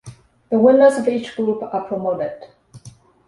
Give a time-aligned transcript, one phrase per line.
[0.49, 2.41] The winners of each group are promoted.